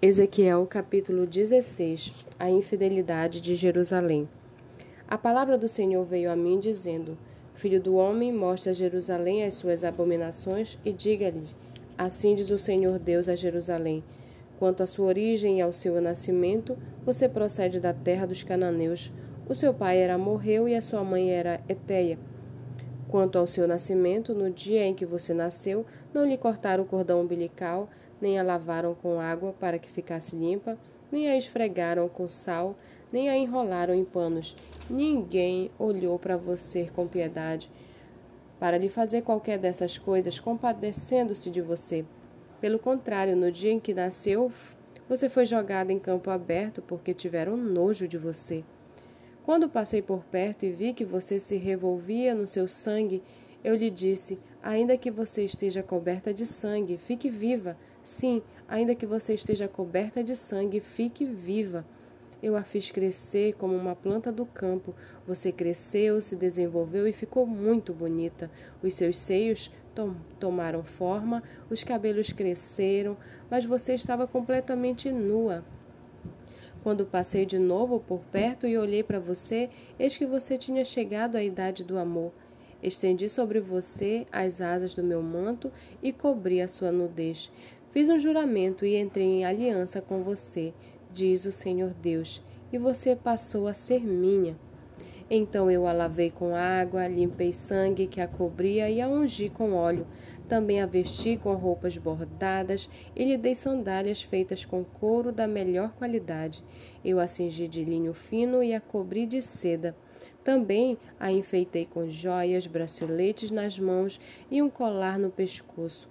[0.00, 4.28] Ezequiel capítulo 16 A infidelidade de Jerusalém.
[5.08, 7.18] A palavra do Senhor veio a mim dizendo:
[7.52, 11.48] Filho do homem, mostre a Jerusalém as suas abominações e diga-lhe:
[11.98, 14.04] Assim diz o Senhor Deus a Jerusalém:
[14.56, 19.12] Quanto à sua origem e ao seu nascimento, você procede da terra dos cananeus.
[19.48, 22.16] O seu pai era morreu e a sua mãe era Eteia.
[23.08, 27.22] Quanto ao seu nascimento, no dia em que você nasceu, não lhe cortaram o cordão
[27.22, 27.88] umbilical,
[28.20, 30.78] nem a lavaram com água para que ficasse limpa,
[31.10, 32.76] nem a esfregaram com sal,
[33.10, 34.54] nem a enrolaram em panos.
[34.90, 37.70] Ninguém olhou para você com piedade,
[38.60, 42.04] para lhe fazer qualquer dessas coisas, compadecendo-se de você.
[42.60, 44.52] Pelo contrário, no dia em que nasceu,
[45.08, 48.64] você foi jogado em campo aberto porque tiveram nojo de você.
[49.48, 53.22] Quando passei por perto e vi que você se revolvia no seu sangue,
[53.64, 57.74] eu lhe disse: Ainda que você esteja coberta de sangue, fique viva.
[58.04, 61.86] Sim, ainda que você esteja coberta de sangue, fique viva.
[62.42, 64.94] Eu a fiz crescer como uma planta do campo.
[65.26, 68.50] Você cresceu, se desenvolveu e ficou muito bonita.
[68.82, 73.16] Os seus seios tom tomaram forma, os cabelos cresceram,
[73.50, 75.64] mas você estava completamente nua.
[76.82, 81.36] Quando passei de novo por perto e olhei para você, eis que você tinha chegado
[81.36, 82.32] à idade do amor.
[82.82, 87.50] Estendi sobre você as asas do meu manto e cobri a sua nudez.
[87.90, 90.72] Fiz um juramento e entrei em aliança com você,
[91.12, 92.40] diz o Senhor Deus,
[92.72, 94.56] e você passou a ser minha.
[95.30, 99.74] Então eu a lavei com água, limpei sangue que a cobria e a ungi com
[99.74, 100.06] óleo.
[100.48, 105.92] Também a vesti com roupas bordadas e lhe dei sandálias feitas com couro da melhor
[105.92, 106.64] qualidade.
[107.04, 109.94] Eu a cingi de linho fino e a cobri de seda.
[110.42, 114.18] Também a enfeitei com joias, braceletes nas mãos
[114.50, 116.08] e um colar no pescoço.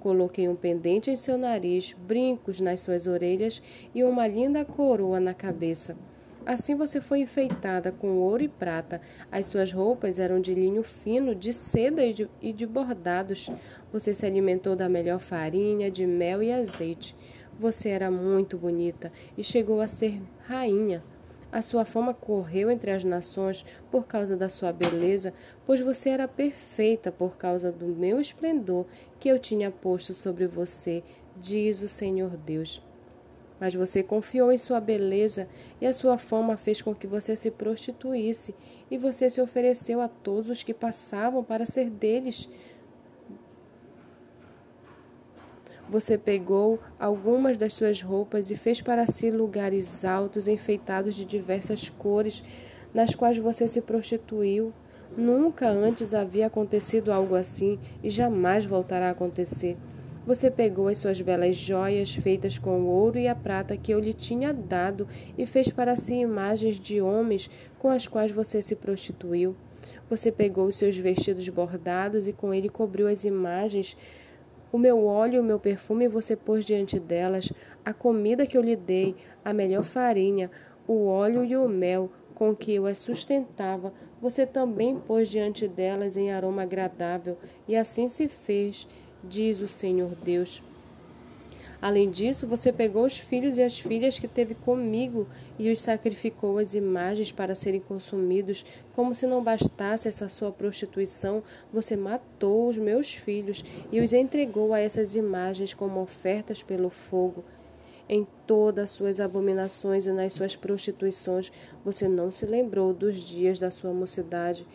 [0.00, 3.62] Coloquei um pendente em seu nariz, brincos nas suas orelhas
[3.94, 5.96] e uma linda coroa na cabeça.
[6.46, 9.00] Assim você foi enfeitada com ouro e prata.
[9.32, 13.50] As suas roupas eram de linho fino, de seda e de, e de bordados.
[13.90, 17.16] Você se alimentou da melhor farinha, de mel e azeite.
[17.58, 21.02] Você era muito bonita e chegou a ser rainha.
[21.50, 25.32] A sua fama correu entre as nações por causa da sua beleza,
[25.64, 28.86] pois você era perfeita por causa do meu esplendor
[29.20, 31.02] que eu tinha posto sobre você,
[31.36, 32.82] diz o Senhor Deus.
[33.60, 35.48] Mas você confiou em sua beleza
[35.80, 38.54] e a sua fama fez com que você se prostituísse,
[38.90, 42.48] e você se ofereceu a todos os que passavam para ser deles.
[45.88, 51.88] Você pegou algumas das suas roupas e fez para si lugares altos enfeitados de diversas
[51.88, 52.42] cores,
[52.92, 54.72] nas quais você se prostituiu.
[55.16, 59.76] Nunca antes havia acontecido algo assim e jamais voltará a acontecer.
[60.26, 64.00] Você pegou as suas belas joias feitas com o ouro e a prata que eu
[64.00, 68.74] lhe tinha dado e fez para si imagens de homens com as quais você se
[68.74, 69.54] prostituiu.
[70.08, 73.98] Você pegou os seus vestidos bordados e com ele cobriu as imagens.
[74.72, 77.52] O meu óleo o meu perfume você pôs diante delas,
[77.84, 79.14] a comida que eu lhe dei,
[79.44, 80.50] a melhor farinha,
[80.88, 86.16] o óleo e o mel com que eu as sustentava, você também pôs diante delas
[86.16, 88.88] em aroma agradável, e assim se fez
[89.28, 90.62] diz o Senhor Deus.
[91.84, 95.26] Além disso, você pegou os filhos e as filhas que teve comigo
[95.58, 98.64] e os sacrificou às imagens para serem consumidos.
[98.94, 104.72] Como se não bastasse essa sua prostituição, você matou os meus filhos e os entregou
[104.72, 107.44] a essas imagens como ofertas pelo fogo.
[108.08, 111.52] Em todas as suas abominações e nas suas prostituições,
[111.84, 114.66] você não se lembrou dos dias da sua mocidade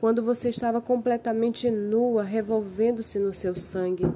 [0.00, 4.10] quando você estava completamente nua, revolvendo-se no seu sangue.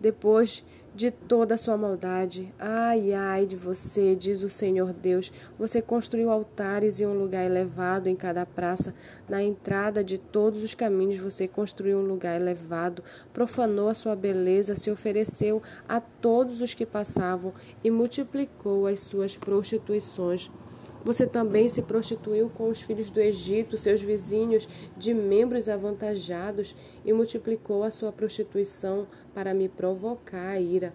[0.00, 5.80] Depois de toda a sua maldade, ai, ai de você, diz o Senhor Deus, você
[5.80, 8.94] construiu altares e um lugar elevado em cada praça.
[9.28, 13.02] Na entrada de todos os caminhos você construiu um lugar elevado,
[13.32, 19.36] profanou a sua beleza, se ofereceu a todos os que passavam e multiplicou as suas
[19.36, 20.50] prostituições.
[21.04, 27.12] Você também se prostituiu com os filhos do Egito, seus vizinhos, de membros avantajados, e
[27.12, 30.94] multiplicou a sua prostituição para me provocar a ira.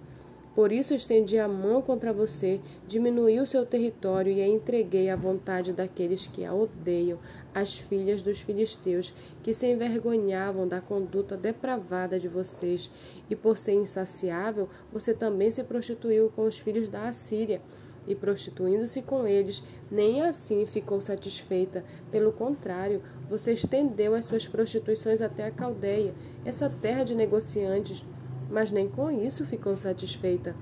[0.55, 5.15] Por isso estendi a mão contra você, diminuí o seu território e a entreguei à
[5.15, 7.19] vontade daqueles que a odeiam,
[7.53, 9.13] as filhas dos filisteus,
[9.43, 12.89] que se envergonhavam da conduta depravada de vocês.
[13.29, 17.61] E por ser insaciável, você também se prostituiu com os filhos da Assíria
[18.07, 19.61] e prostituindo-se com eles,
[19.91, 21.83] nem assim ficou satisfeita.
[22.09, 26.15] Pelo contrário, você estendeu as suas prostituições até a Caldeia,
[26.45, 28.05] essa terra de negociantes,
[28.49, 30.55] mas nem com isso ficou satisfeita.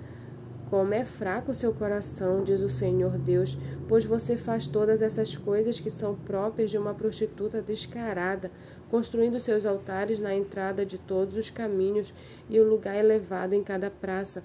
[0.69, 3.56] Como é fraco o seu coração, diz o Senhor Deus,
[3.88, 8.51] pois você faz todas essas coisas que são próprias de uma prostituta descarada,
[8.89, 12.12] construindo seus altares na entrada de todos os caminhos
[12.50, 14.44] e o lugar elevado em cada praça.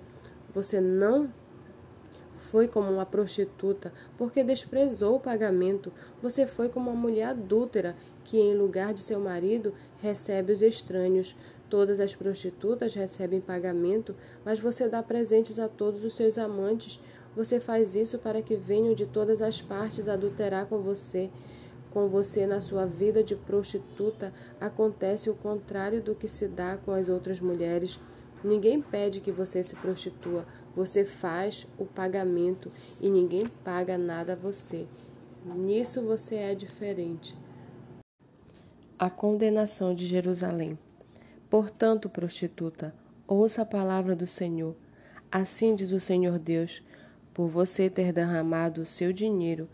[0.52, 1.32] Você não
[2.50, 5.92] foi como uma prostituta, porque desprezou o pagamento.
[6.20, 7.94] Você foi como uma mulher adúltera,
[8.24, 11.36] que em lugar de seu marido recebe os estranhos.
[11.68, 17.00] Todas as prostitutas recebem pagamento, mas você dá presentes a todos os seus amantes.
[17.36, 21.30] Você faz isso para que venham de todas as partes adulterar com você.
[21.92, 26.90] Com você na sua vida de prostituta, acontece o contrário do que se dá com
[26.90, 28.00] as outras mulheres.
[28.42, 32.70] Ninguém pede que você se prostitua, você faz o pagamento
[33.00, 34.86] e ninguém paga nada a você.
[35.44, 37.36] Nisso você é diferente.
[38.98, 40.78] A condenação de Jerusalém.
[41.48, 42.94] Portanto, prostituta,
[43.26, 44.76] ouça a palavra do Senhor.
[45.30, 46.82] Assim diz o Senhor Deus:
[47.32, 49.68] por você ter derramado o seu dinheiro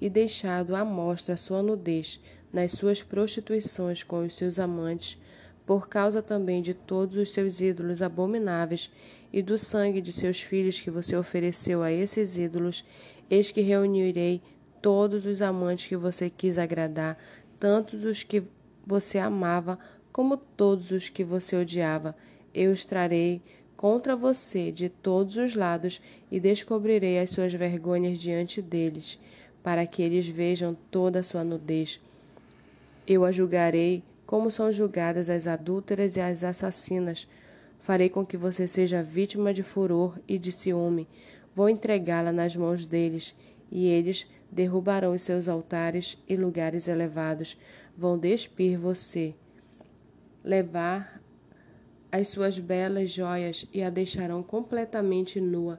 [0.00, 2.20] e deixado à mostra sua nudez
[2.52, 5.18] nas suas prostituições com os seus amantes,
[5.66, 8.90] por causa também de todos os seus ídolos abomináveis
[9.32, 12.84] e do sangue de seus filhos que você ofereceu a esses ídolos,
[13.30, 14.42] eis que reunirei
[14.80, 17.16] todos os amantes que você quis agradar,
[17.58, 18.42] tanto os que
[18.84, 19.78] você amava
[20.12, 22.14] como todos os que você odiava.
[22.52, 23.40] Eu os trarei
[23.76, 26.00] contra você de todos os lados
[26.30, 29.18] e descobrirei as suas vergonhas diante deles,
[29.62, 32.00] para que eles vejam toda a sua nudez.
[33.06, 37.28] Eu a julgarei como são julgadas as adúlteras e as assassinas.
[37.80, 41.06] Farei com que você seja vítima de furor e de ciúme.
[41.54, 43.36] Vou entregá-la nas mãos deles,
[43.70, 47.58] e eles derrubarão os seus altares e lugares elevados.
[47.94, 49.34] Vão despir você,
[50.42, 51.20] levar
[52.10, 55.78] as suas belas joias e a deixarão completamente nua.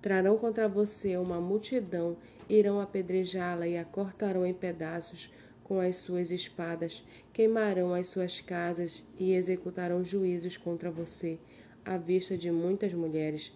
[0.00, 2.16] Trarão contra você uma multidão,
[2.48, 5.32] irão apedrejá-la e a cortarão em pedaços
[5.66, 11.40] com as suas espadas, queimarão as suas casas e executarão juízos contra você,
[11.84, 13.52] à vista de muitas mulheres.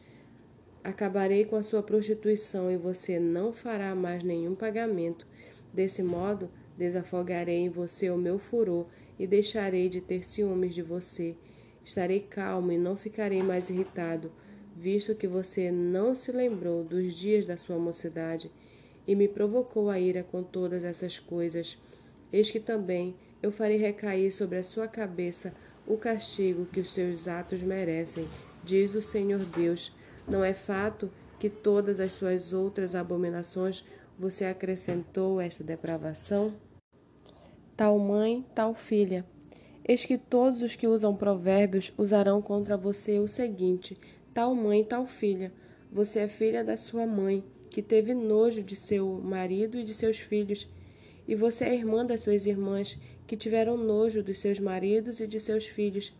[0.82, 5.24] Acabarei com a sua prostituição e você não fará mais nenhum pagamento.
[5.72, 8.86] Desse modo, desafogarei em você o meu furor
[9.16, 11.36] e deixarei de ter ciúmes de você.
[11.84, 14.32] Estarei calmo e não ficarei mais irritado,
[14.76, 18.50] visto que você não se lembrou dos dias da sua mocidade
[19.06, 21.78] e me provocou a ira com todas essas coisas.
[22.32, 25.52] Eis que também eu farei recair sobre a sua cabeça
[25.86, 28.26] o castigo que os seus atos merecem,
[28.62, 29.92] diz o Senhor Deus.
[30.28, 33.84] Não é fato que todas as suas outras abominações
[34.18, 36.54] você acrescentou esta depravação?
[37.76, 39.24] Tal mãe, tal filha.
[39.82, 43.98] Eis que todos os que usam provérbios usarão contra você o seguinte:
[44.34, 45.52] tal mãe, tal filha.
[45.90, 50.18] Você é filha da sua mãe, que teve nojo de seu marido e de seus
[50.18, 50.68] filhos
[51.30, 55.38] e você é irmã das suas irmãs, que tiveram nojo dos seus maridos e de
[55.38, 56.12] seus filhos.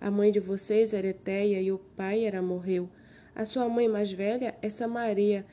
[0.00, 2.88] A mãe de vocês era Eteia e o pai era morreu.
[3.34, 5.44] A sua mãe mais velha é Samaria,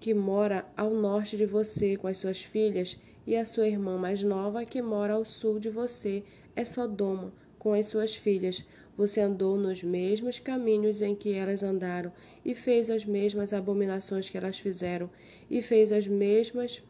[0.00, 4.24] que mora ao norte de você com as suas filhas, e a sua irmã mais
[4.24, 6.24] nova, que mora ao sul de você,
[6.56, 8.66] é Sodoma, com as suas filhas.
[8.96, 12.12] Você andou nos mesmos caminhos em que elas andaram,
[12.44, 15.08] e fez as mesmas abominações que elas fizeram,
[15.48, 16.82] e fez as mesmas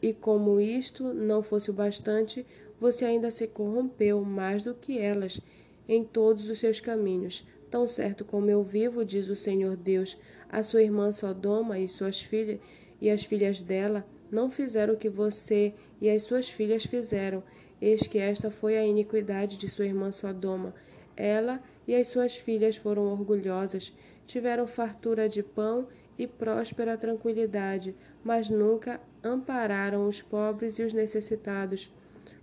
[0.00, 2.46] e como isto não fosse o bastante,
[2.80, 5.40] você ainda se corrompeu mais do que elas
[5.88, 7.46] em todos os seus caminhos.
[7.70, 10.16] Tão certo como eu vivo, diz o Senhor Deus,
[10.48, 12.58] a sua irmã Sodoma e suas filhas
[13.00, 17.42] e as filhas dela não fizeram o que você e as suas filhas fizeram.
[17.80, 20.74] Eis que esta foi a iniquidade de sua irmã Sodoma.
[21.16, 23.94] Ela e as suas filhas foram orgulhosas,
[24.26, 25.88] tiveram fartura de pão
[26.18, 31.92] e próspera tranquilidade, mas nunca ampararam os pobres e os necessitados.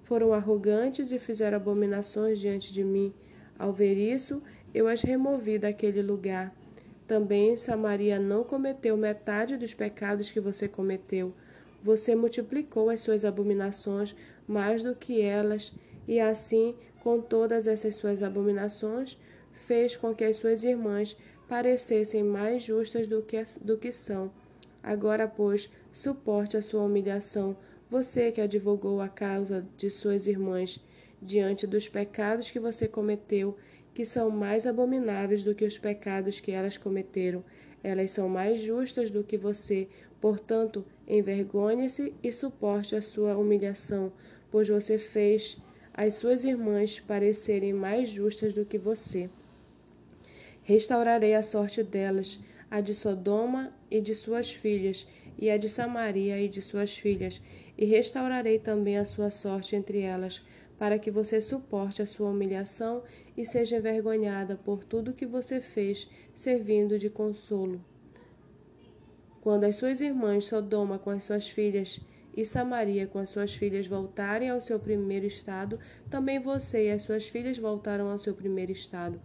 [0.03, 3.13] Foram arrogantes e fizeram abominações diante de mim.
[3.57, 4.41] Ao ver isso,
[4.73, 6.53] eu as removi daquele lugar.
[7.07, 11.33] Também Samaria não cometeu metade dos pecados que você cometeu.
[11.81, 14.15] Você multiplicou as suas abominações
[14.47, 15.73] mais do que elas,
[16.07, 19.19] e assim, com todas essas suas abominações,
[19.51, 21.15] fez com que as suas irmãs
[21.47, 24.31] parecessem mais justas do que, do que são.
[24.81, 27.55] Agora, pois, suporte a sua humilhação,
[27.89, 30.83] você que advogou a causa de suas irmãs,
[31.21, 33.55] diante dos pecados que você cometeu,
[33.93, 37.45] que são mais abomináveis do que os pecados que elas cometeram.
[37.81, 39.87] Elas são mais justas do que você,
[40.19, 44.11] portanto, envergonhe-se e suporte a sua humilhação,
[44.51, 45.57] pois você fez
[45.93, 49.29] as suas irmãs parecerem mais justas do que você.
[50.61, 52.37] Restaurarei a sorte delas,
[52.69, 55.07] a de Sodoma e de suas filhas,
[55.37, 57.41] e a de Samaria e de suas filhas,
[57.77, 60.41] e restaurarei também a sua sorte entre elas,
[60.77, 63.03] para que você suporte a sua humilhação
[63.35, 67.83] e seja envergonhada por tudo que você fez, servindo de consolo.
[69.41, 72.01] Quando as suas irmãs Sodoma com as suas filhas
[72.35, 77.03] e Samaria com as suas filhas voltarem ao seu primeiro estado, também você e as
[77.03, 79.21] suas filhas voltaram ao seu primeiro estado.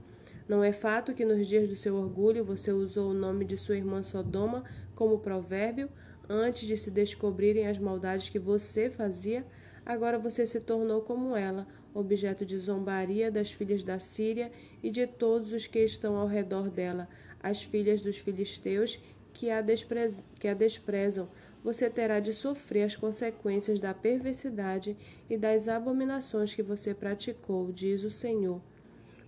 [0.51, 3.77] Não é fato que nos dias do seu orgulho você usou o nome de sua
[3.77, 4.65] irmã Sodoma
[4.97, 5.89] como provérbio
[6.29, 9.47] antes de se descobrirem as maldades que você fazia?
[9.87, 14.51] Agora você se tornou como ela, objeto de zombaria das filhas da Síria
[14.83, 17.09] e de todos os que estão ao redor dela,
[17.41, 19.01] as filhas dos filisteus
[19.33, 20.25] que a, desprez...
[20.41, 21.29] que a desprezam.
[21.63, 24.97] Você terá de sofrer as consequências da perversidade
[25.29, 28.61] e das abominações que você praticou, diz o Senhor.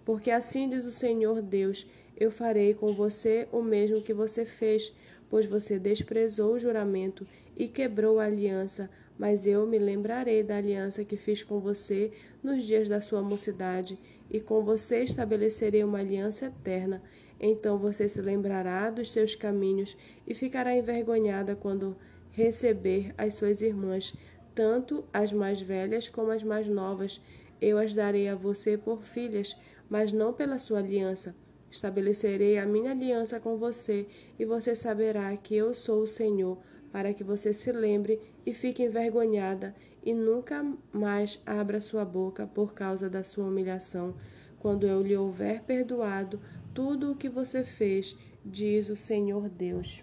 [0.05, 4.93] Porque assim diz o Senhor Deus: Eu farei com você o mesmo que você fez,
[5.29, 8.91] pois você desprezou o juramento e quebrou a aliança.
[9.19, 12.11] Mas eu me lembrarei da aliança que fiz com você
[12.43, 13.99] nos dias da sua mocidade,
[14.31, 17.03] e com você estabelecerei uma aliança eterna.
[17.39, 21.97] Então você se lembrará dos seus caminhos e ficará envergonhada quando
[22.31, 24.15] receber as suas irmãs,
[24.55, 27.21] tanto as mais velhas como as mais novas.
[27.63, 29.57] Eu as darei a você por filhas
[29.93, 31.37] mas não pela sua aliança.
[31.71, 34.07] Estabelecerei a minha aliança com você,
[34.39, 36.57] e você saberá que eu sou o Senhor,
[36.91, 42.73] para que você se lembre e fique envergonhada e nunca mais abra sua boca por
[42.73, 44.15] causa da sua humilhação,
[44.59, 46.41] quando eu lhe houver perdoado
[46.73, 50.03] tudo o que você fez, diz o Senhor Deus.